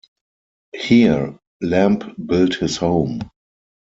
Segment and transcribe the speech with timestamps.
[0.73, 3.21] Here, Lamb built his home.